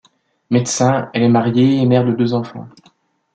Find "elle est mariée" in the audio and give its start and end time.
1.13-1.77